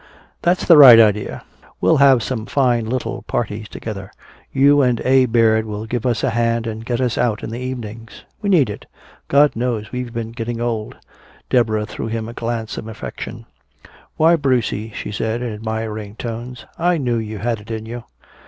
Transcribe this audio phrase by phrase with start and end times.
[0.41, 1.43] "That's the right idea.
[1.79, 4.11] We'll have some fine little parties together.
[4.51, 5.27] You and A.
[5.27, 8.23] Baird will give us a hand and get us out in the evenings.
[8.41, 8.87] We need it,
[9.27, 10.95] God knows, we've been getting old."
[11.51, 13.45] Deborah threw him a glance of affection.
[14.17, 18.05] "Why, Brucie," she said, in admiring tones, "I knew you had it in you."